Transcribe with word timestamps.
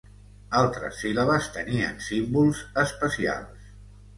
Altres 0.61 0.95
síl·labes 1.01 1.49
tenien 1.57 2.01
símbols 2.07 2.65
especials. 2.85 3.71